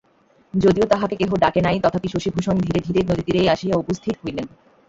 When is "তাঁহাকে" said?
0.85-1.15